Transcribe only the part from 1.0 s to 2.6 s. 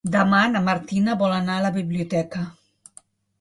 vol anar a la biblioteca.